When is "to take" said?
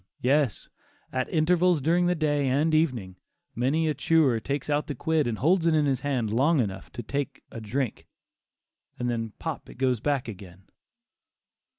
6.91-7.43